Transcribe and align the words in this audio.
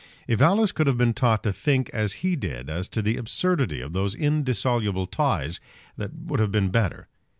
If 0.27 0.41
Alice 0.41 0.71
could 0.71 0.87
have 0.87 0.97
been 0.97 1.13
taught 1.13 1.43
to 1.43 1.53
think 1.53 1.91
as 1.93 2.25
he 2.25 2.35
did 2.35 2.71
as 2.71 2.89
to 2.89 3.03
the 3.03 3.17
absurdity 3.17 3.81
of 3.81 3.93
those 3.93 4.15
indissoluble 4.15 5.05
ties, 5.05 5.59
that 5.95 6.11
would 6.15 6.39
have 6.39 6.51
been 6.51 6.69
better. 6.71 7.07